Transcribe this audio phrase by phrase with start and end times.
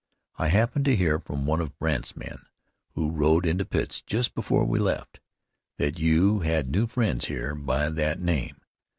[0.39, 2.39] I happened to hear from one of Brandt's men,
[2.95, 5.19] who rode into Pitt just before we left,
[5.77, 8.61] that you had new friends here by that name.